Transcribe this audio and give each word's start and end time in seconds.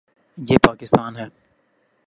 یہ 0.37 0.57
پاکستان 0.67 1.15
ہے۔ 1.15 1.25